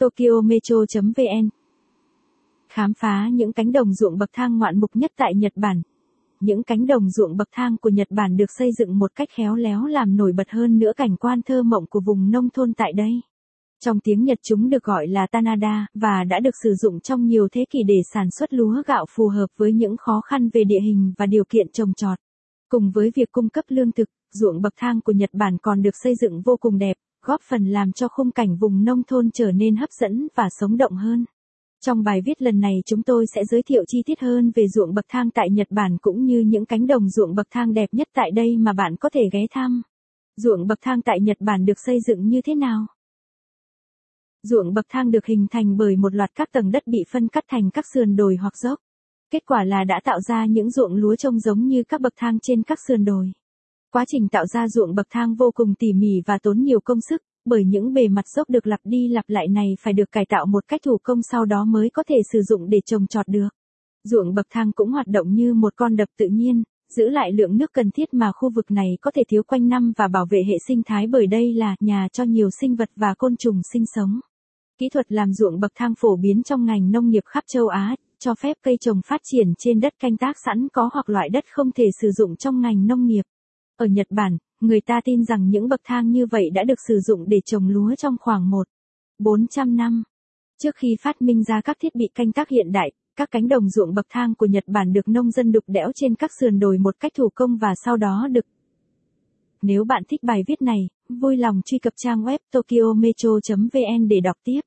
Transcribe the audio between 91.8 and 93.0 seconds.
thiết bị canh tác hiện đại,